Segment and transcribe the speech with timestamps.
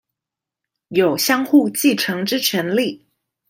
[0.87, 3.05] 有相互繼承之權利